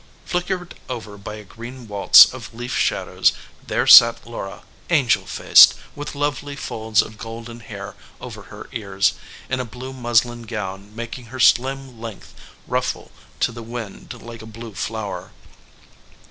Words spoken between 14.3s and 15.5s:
a blue flower.